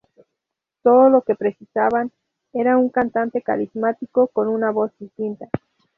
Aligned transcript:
Todo 0.81 1.09
lo 1.09 1.21
que 1.21 1.35
precisaban 1.35 2.11
era 2.53 2.75
un 2.75 2.89
cantante 2.89 3.43
carismático 3.43 4.25
con 4.29 4.47
una 4.47 4.71
voz 4.71 4.91
distinta. 4.97 5.47